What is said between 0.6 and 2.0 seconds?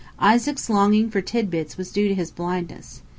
longing for tidbits was